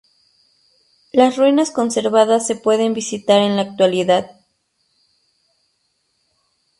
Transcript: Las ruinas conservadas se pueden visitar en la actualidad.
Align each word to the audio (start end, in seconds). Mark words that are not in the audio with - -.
Las 1.11 1.37
ruinas 1.37 1.69
conservadas 1.69 2.47
se 2.47 2.55
pueden 2.55 2.95
visitar 2.95 3.39
en 3.39 3.55
la 3.55 3.61
actualidad. 3.61 4.31